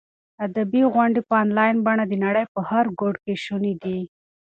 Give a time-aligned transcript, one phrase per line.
[0.45, 3.99] ادبي غونډې په انلاین بڼه د نړۍ په هر ګوټ کې شونې دي.